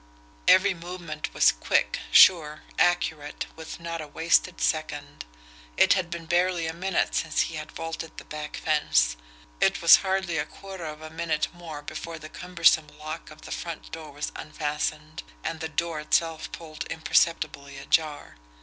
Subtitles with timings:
[0.47, 5.25] Every movement was quick, sure, accurate, with not a wasted second.
[5.77, 9.15] It had been barely a minute since he had vaulted the back fence.
[9.59, 13.51] It was hardly a quarter of a minute more before the cumbersome lock of the
[13.51, 18.37] front door was unfastened, and the door itself pulled imperceptibly ajar.